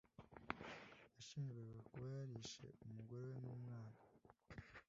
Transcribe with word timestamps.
Yashinjwaga 1.15 1.77
kuba 1.91 2.07
yarishe 2.17 2.65
umugore 2.87 3.21
we 3.27 3.33
n’umwana. 3.43 3.99